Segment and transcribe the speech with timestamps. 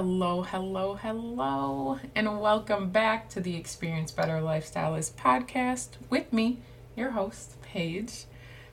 [0.00, 6.60] Hello, hello, hello, and welcome back to the Experience Better Lifestylist podcast with me,
[6.94, 8.26] your host, Paige.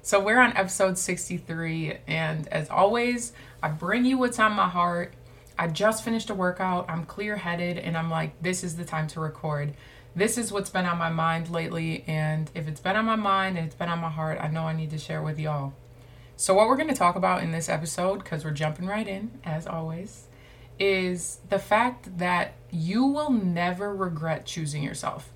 [0.03, 3.33] So, we're on episode 63, and as always,
[3.63, 5.15] I bring you what's on my heart.
[5.57, 9.07] I just finished a workout, I'm clear headed, and I'm like, this is the time
[9.07, 9.73] to record.
[10.15, 13.57] This is what's been on my mind lately, and if it's been on my mind
[13.57, 15.73] and it's been on my heart, I know I need to share with y'all.
[16.35, 19.31] So, what we're going to talk about in this episode, because we're jumping right in,
[19.43, 20.27] as always,
[20.79, 25.29] is the fact that you will never regret choosing yourself.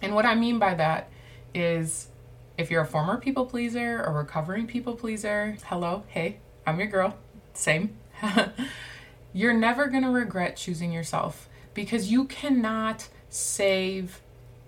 [0.00, 1.10] And what I mean by that
[1.54, 2.08] is
[2.56, 7.16] if you're a former people pleaser or recovering people pleaser, hello, hey, I'm your girl,
[7.52, 7.96] same.
[9.32, 14.20] you're never going to regret choosing yourself because you cannot save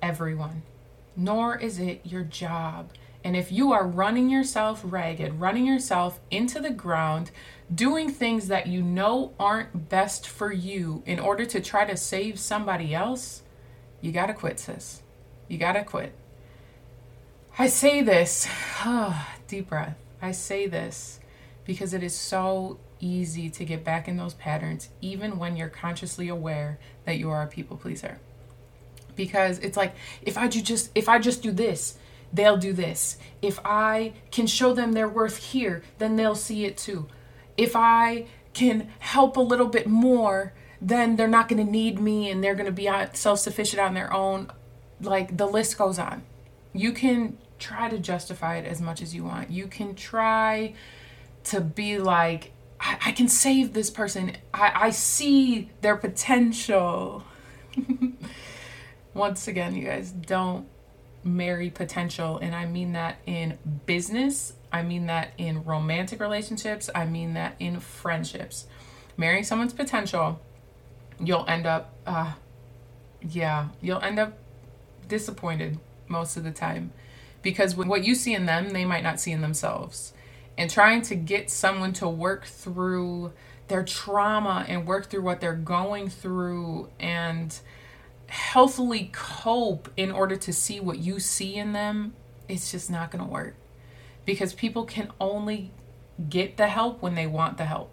[0.02, 0.62] everyone,
[1.16, 2.92] nor is it your job
[3.24, 7.30] and if you are running yourself ragged, running yourself into the ground,
[7.74, 12.38] doing things that you know aren't best for you in order to try to save
[12.38, 13.42] somebody else,
[14.00, 15.02] you gotta quit, sis.
[15.48, 16.12] You gotta quit.
[17.58, 18.48] I say this,
[18.84, 19.96] ah, deep breath.
[20.22, 21.20] I say this
[21.64, 26.28] because it is so easy to get back in those patterns, even when you're consciously
[26.28, 28.18] aware that you are a people pleaser.
[29.16, 31.98] Because it's like, if I do just, if I just do this,
[32.32, 33.18] they'll do this.
[33.42, 37.06] If I can show them their worth here, then they'll see it too.
[37.60, 42.30] If I can help a little bit more, then they're not going to need me
[42.30, 44.50] and they're going to be self sufficient on their own.
[45.00, 46.22] Like the list goes on.
[46.72, 49.50] You can try to justify it as much as you want.
[49.50, 50.74] You can try
[51.44, 54.36] to be like, I, I can save this person.
[54.54, 57.24] I, I see their potential.
[59.14, 60.66] Once again, you guys, don't
[61.22, 62.38] marry potential.
[62.38, 67.56] And I mean that in business, I mean that in romantic relationships, I mean that
[67.58, 68.66] in friendships.
[69.16, 70.40] Marrying someone's potential,
[71.22, 72.32] you'll end up, uh,
[73.20, 74.38] yeah, you'll end up
[75.08, 76.92] disappointed most of the time
[77.42, 80.12] because what you see in them, they might not see in themselves.
[80.56, 83.32] And trying to get someone to work through
[83.68, 87.58] their trauma and work through what they're going through and
[88.26, 92.14] healthily cope in order to see what you see in them,
[92.48, 93.54] it's just not going to work.
[94.30, 95.72] Because people can only
[96.28, 97.92] get the help when they want the help.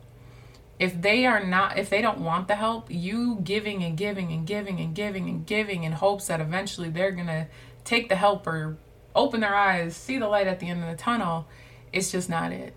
[0.77, 4.45] If they are not, if they don't want the help, you giving and giving and
[4.45, 7.47] giving and giving and giving in hopes that eventually they're going to
[7.83, 8.77] take the help or
[9.15, 11.47] open their eyes, see the light at the end of the tunnel,
[11.91, 12.75] it's just not it.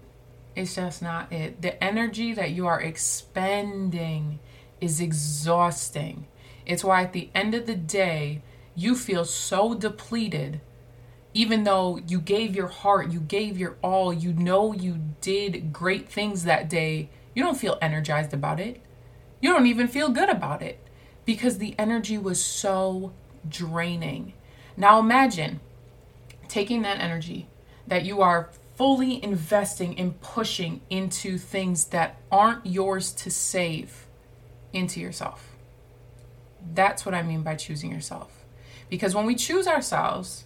[0.57, 1.61] It's just not it.
[1.61, 4.39] The energy that you are expending
[4.81, 6.29] is exhausting.
[6.65, 8.41] It's why at the end of the day,
[8.75, 10.63] you feel so depleted,
[11.33, 16.09] even though you gave your heart, you gave your all, you know you did great
[16.09, 17.09] things that day.
[17.35, 18.81] You don't feel energized about it.
[19.41, 20.81] You don't even feel good about it
[21.25, 23.13] because the energy was so
[23.49, 24.33] draining.
[24.77, 25.61] Now imagine
[26.49, 27.47] taking that energy
[27.87, 34.07] that you are fully investing and pushing into things that aren't yours to save
[34.73, 35.55] into yourself.
[36.75, 38.45] That's what I mean by choosing yourself.
[38.89, 40.45] Because when we choose ourselves,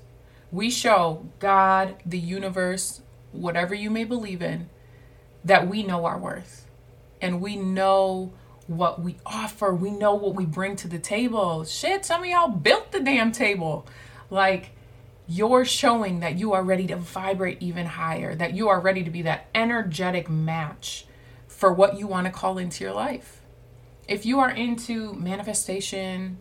[0.55, 3.01] we show God, the universe,
[3.33, 4.69] whatever you may believe in,
[5.45, 6.67] that we know our worth
[7.21, 8.33] and we know
[8.67, 9.75] what we offer.
[9.75, 11.65] We know what we bring to the table.
[11.65, 13.87] Shit, some of y'all built the damn table.
[14.31, 14.71] Like,
[15.27, 19.11] you're showing that you are ready to vibrate even higher, that you are ready to
[19.11, 21.07] be that energetic match
[21.47, 23.43] for what you want to call into your life
[24.09, 26.39] if you are into manifestation,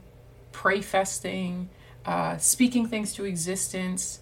[0.51, 1.69] pray festing,
[2.05, 4.19] uh, speaking things to existence,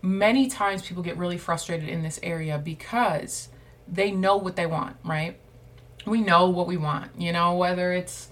[0.00, 3.48] many times people get really frustrated in this area because
[3.88, 5.38] they know what they want, right?
[6.06, 8.28] We know what we want, you know, whether it's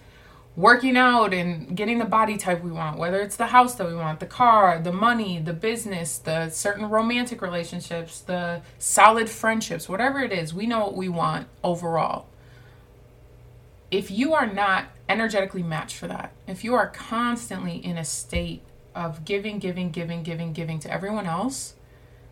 [0.57, 3.95] working out and getting the body type we want, whether it's the house that we
[3.95, 10.19] want, the car, the money, the business, the certain romantic relationships, the solid friendships, whatever
[10.21, 12.27] it is, we know what we want overall
[13.91, 18.63] if you are not energetically matched for that, if you are constantly in a state
[18.95, 21.75] of giving, giving, giving, giving, giving to everyone else,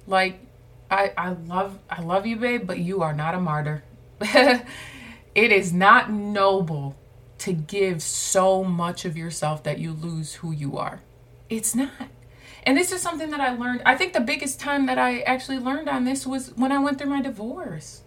[0.06, 0.40] like
[0.90, 3.84] I, I love I love you, babe, but you are not a martyr.
[4.20, 4.64] it
[5.34, 6.96] is not noble
[7.38, 11.00] to give so much of yourself that you lose who you are.
[11.48, 12.08] It's not.
[12.64, 13.82] And this is something that I learned.
[13.86, 16.98] I think the biggest time that I actually learned on this was when I went
[16.98, 18.02] through my divorce.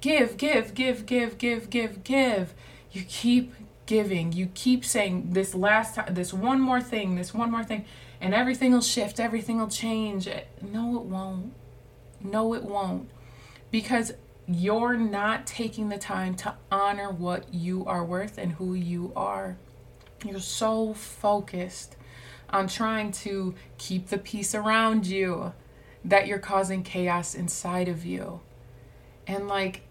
[0.00, 2.54] Give, give, give, give, give, give, give
[2.92, 3.52] you keep
[3.86, 7.84] giving you keep saying this last time this one more thing this one more thing
[8.20, 10.28] and everything will shift everything will change
[10.60, 11.52] no it won't
[12.20, 13.08] no it won't
[13.70, 14.12] because
[14.46, 19.56] you're not taking the time to honor what you are worth and who you are.
[20.24, 21.96] You're so focused
[22.48, 25.52] on trying to keep the peace around you
[26.04, 28.40] that you're causing chaos inside of you.
[29.26, 29.82] And like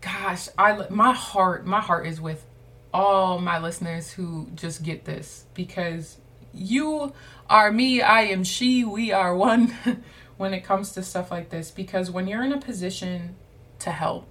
[0.00, 2.46] gosh, I my heart my heart is with
[2.92, 6.18] all my listeners who just get this because
[6.52, 7.12] you
[7.48, 9.74] are me, I am she, we are one
[10.36, 13.36] when it comes to stuff like this because when you're in a position
[13.80, 14.28] to help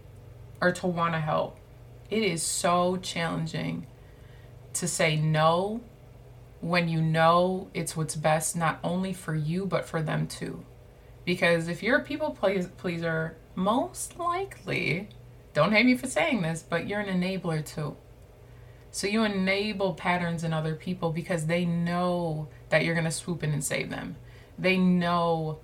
[0.62, 1.58] or to want to help,
[2.10, 3.86] it is so challenging
[4.74, 5.82] to say no
[6.62, 10.64] when you know it's what's best not only for you but for them too.
[11.26, 15.10] Because if you're a people pleaser, most likely,
[15.54, 17.98] don't hate me for saying this, but you're an enabler too.
[18.92, 23.44] So you enable patterns in other people because they know that you're going to swoop
[23.44, 24.16] in and save them.
[24.58, 25.60] They know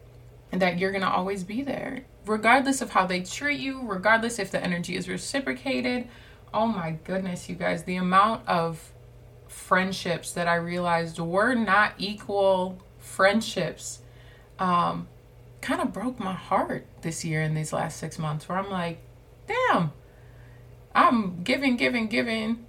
[0.51, 4.51] that you're going to always be there, regardless of how they treat you, regardless if
[4.51, 6.07] the energy is reciprocated.
[6.53, 8.91] Oh my goodness, you guys, the amount of
[9.47, 13.99] friendships that I realized were not equal friendships
[14.59, 15.07] um,
[15.61, 18.99] kind of broke my heart this year in these last six months, where I'm like,
[19.47, 19.91] damn,
[20.93, 22.65] I'm giving, giving, giving,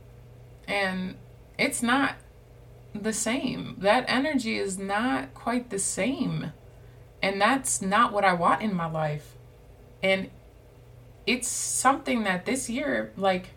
[0.66, 1.16] and
[1.58, 2.16] it's not
[2.94, 3.76] the same.
[3.78, 6.52] That energy is not quite the same.
[7.22, 9.34] And that's not what I want in my life.
[10.02, 10.30] And
[11.26, 13.50] it's something that this year, like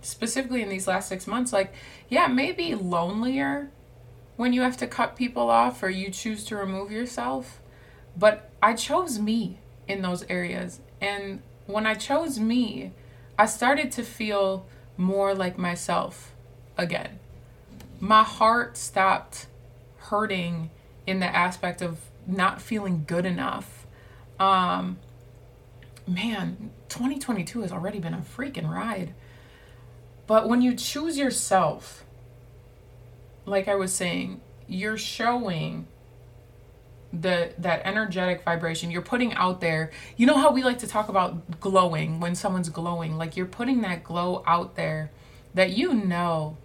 [0.00, 1.72] specifically in these last six months, like,
[2.08, 3.70] yeah, maybe lonelier
[4.36, 7.60] when you have to cut people off or you choose to remove yourself.
[8.16, 10.80] But I chose me in those areas.
[11.00, 12.92] And when I chose me,
[13.38, 14.66] I started to feel
[14.96, 16.31] more like myself
[16.76, 17.18] again.
[18.00, 19.46] My heart stopped
[19.96, 20.70] hurting
[21.06, 23.86] in the aspect of not feeling good enough.
[24.38, 24.98] Um,
[26.06, 29.14] man, 2022 has already been a freaking ride.
[30.26, 32.04] But when you choose yourself,
[33.44, 35.86] like I was saying, you're showing
[37.12, 39.90] the that energetic vibration you're putting out there.
[40.16, 43.82] You know how we like to talk about glowing when someone's glowing, like you're putting
[43.82, 45.10] that glow out there
[45.54, 46.56] that you know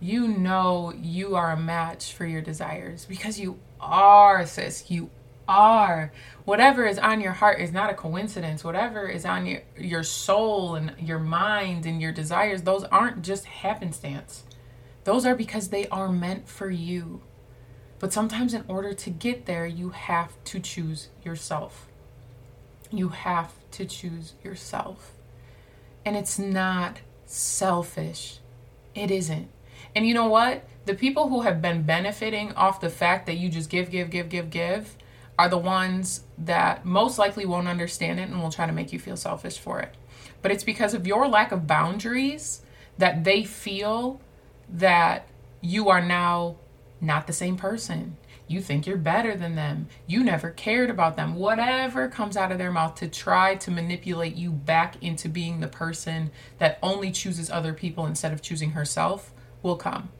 [0.00, 4.90] you know you are a match for your desires because you are, sis.
[4.90, 5.10] You
[5.48, 6.12] are.
[6.44, 8.64] Whatever is on your heart is not a coincidence.
[8.64, 13.46] Whatever is on your, your soul and your mind and your desires, those aren't just
[13.46, 14.44] happenstance.
[15.04, 17.22] Those are because they are meant for you.
[17.98, 21.86] But sometimes, in order to get there, you have to choose yourself.
[22.90, 25.12] You have to choose yourself.
[26.04, 28.38] And it's not selfish.
[28.94, 29.48] It isn't.
[29.94, 30.64] And you know what?
[30.86, 34.28] The people who have been benefiting off the fact that you just give, give, give,
[34.28, 34.96] give, give
[35.38, 38.98] are the ones that most likely won't understand it and will try to make you
[38.98, 39.94] feel selfish for it.
[40.42, 42.62] But it's because of your lack of boundaries
[42.98, 44.20] that they feel
[44.68, 45.28] that
[45.60, 46.56] you are now
[47.00, 48.16] not the same person.
[48.48, 49.88] You think you're better than them.
[50.06, 51.34] You never cared about them.
[51.34, 55.68] Whatever comes out of their mouth to try to manipulate you back into being the
[55.68, 59.32] person that only chooses other people instead of choosing herself
[59.62, 60.10] will come.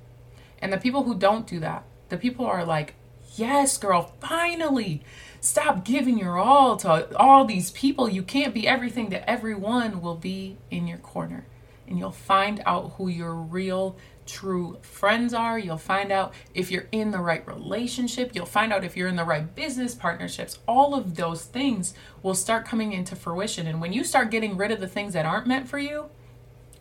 [0.61, 2.94] And the people who don't do that, the people are like,
[3.37, 5.02] yes, girl, finally.
[5.40, 8.08] Stop giving your all to all these people.
[8.08, 11.46] You can't be everything to everyone, will be in your corner.
[11.88, 13.96] And you'll find out who your real,
[14.26, 15.58] true friends are.
[15.58, 18.32] You'll find out if you're in the right relationship.
[18.34, 20.58] You'll find out if you're in the right business partnerships.
[20.66, 23.66] All of those things will start coming into fruition.
[23.66, 26.06] And when you start getting rid of the things that aren't meant for you,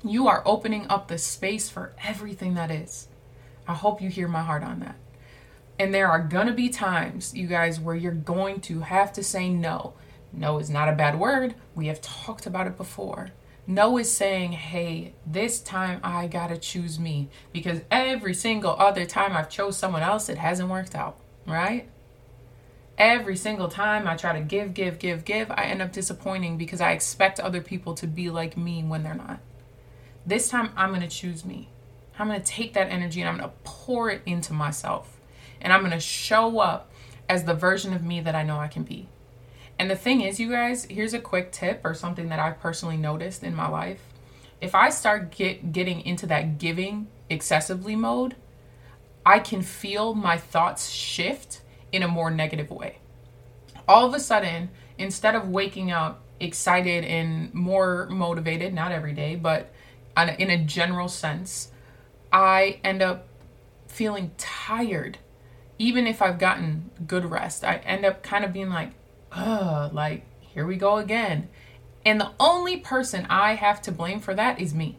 [0.03, 3.08] you are opening up the space for everything that is.
[3.68, 4.96] I hope you hear my heart on that.
[5.77, 9.24] And there are going to be times, you guys, where you're going to have to
[9.24, 9.94] say no.
[10.32, 11.56] No is not a bad word.
[11.74, 13.32] We have talked about it before.
[13.67, 19.05] No is saying, hey, this time I got to choose me because every single other
[19.05, 21.17] time I've chose someone else, it hasn't worked out,
[21.48, 21.89] right?
[22.98, 26.79] Every single time I try to give, give, give, give, I end up disappointing because
[26.79, 29.39] I expect other people to be like me when they're not.
[30.25, 31.69] This time I'm to choose me.
[32.17, 35.19] I'm to take that energy and I'm to pour it into myself.
[35.60, 36.91] And I'm to show up
[37.27, 39.07] as the version of me that I know I can be.
[39.77, 42.98] And the thing is, you guys, here's a quick tip or something that I've personally
[42.98, 44.01] noticed in my life.
[44.62, 48.36] If I start get, getting into that giving excessively mode,
[49.25, 53.00] I can feel my thoughts shift in a more negative way.
[53.88, 59.36] All of a sudden, instead of waking up excited and more motivated, not every day,
[59.36, 59.72] but
[60.17, 61.72] in a general sense,
[62.32, 63.27] I end up
[63.88, 65.17] feeling tired.
[65.77, 68.91] Even if I've gotten good rest, I end up kind of being like,
[69.36, 71.50] like, here we go again.
[72.06, 74.98] And the only person I have to blame for that is me.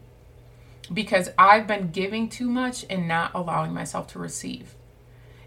[0.93, 4.75] Because I've been giving too much and not allowing myself to receive.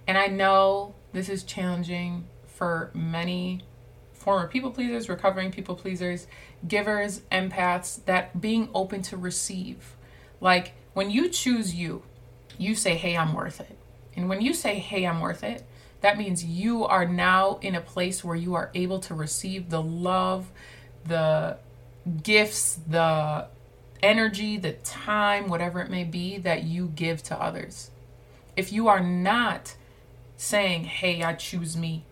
[0.06, 3.62] And I know this is challenging for many
[4.12, 6.26] former people pleasers, recovering people pleasers,
[6.66, 9.97] givers, empaths, that being open to receive.
[10.40, 12.02] Like when you choose you,
[12.59, 13.78] you say, hey, I'm worth it.
[14.14, 15.64] And when you say, hey, I'm worth it,
[16.00, 19.83] that means you are now in a place where you are able to receive the
[19.83, 20.50] love,
[21.07, 21.59] the
[22.23, 23.47] gifts, the
[24.02, 27.90] energy, the time, whatever it may be that you give to others.
[28.57, 29.76] If you are not
[30.37, 32.04] saying, hey, I choose me,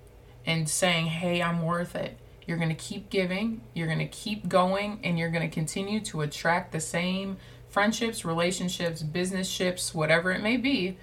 [0.46, 2.16] and saying, hey, I'm worth it,
[2.46, 6.00] you're going to keep giving, you're going to keep going, and you're going to continue
[6.00, 7.36] to attract the same
[7.68, 10.96] friendships, relationships, business ships, whatever it may be,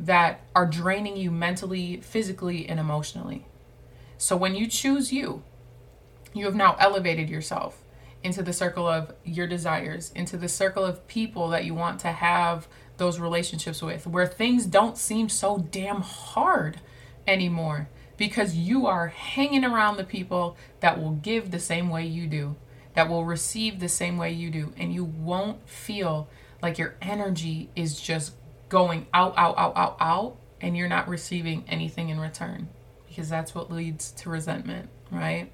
[0.00, 3.46] that are draining you mentally, physically, and emotionally.
[4.16, 5.42] So when you choose you,
[6.32, 7.82] you have now elevated yourself
[8.22, 12.08] into the circle of your desires, into the circle of people that you want to
[12.08, 12.66] have
[12.96, 16.80] those relationships with, where things don't seem so damn hard
[17.26, 22.26] anymore because you are hanging around the people that will give the same way you
[22.26, 22.56] do,
[22.94, 26.28] that will receive the same way you do, and you won't feel
[26.62, 28.34] like your energy is just
[28.70, 32.68] going out, out, out, out, out, and you're not receiving anything in return
[33.06, 35.50] because that's what leads to resentment, right?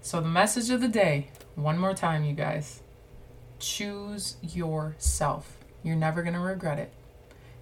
[0.00, 2.82] So, the message of the day, one more time, you guys
[3.60, 5.58] choose yourself.
[5.82, 6.92] You're never going to regret it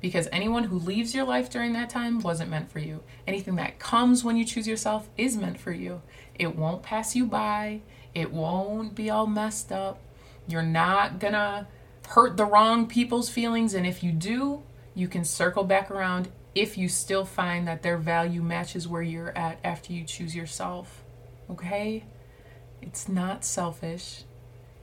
[0.00, 3.02] because anyone who leaves your life during that time wasn't meant for you.
[3.26, 6.02] Anything that comes when you choose yourself is meant for you.
[6.34, 7.80] It won't pass you by,
[8.14, 9.98] it won't be all messed up.
[10.46, 11.66] You're not gonna
[12.08, 14.62] hurt the wrong people's feelings, and if you do,
[14.94, 19.36] you can circle back around if you still find that their value matches where you're
[19.36, 21.04] at after you choose yourself.
[21.50, 22.04] Okay?
[22.80, 24.22] It's not selfish.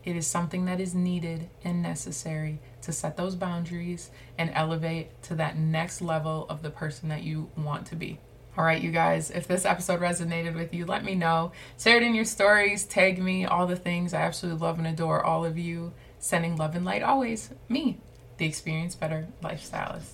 [0.04, 5.36] It is something that is needed and necessary to set those boundaries and elevate to
[5.36, 8.20] that next level of the person that you want to be.
[8.56, 11.54] All right, you guys, if this episode resonated with you, let me know.
[11.80, 14.14] Share it in your stories, tag me, all the things.
[14.14, 15.94] I absolutely love and adore all of you.
[16.24, 17.50] Sending love and light always.
[17.68, 18.00] Me,
[18.38, 20.12] the Experience Better Lifestylist.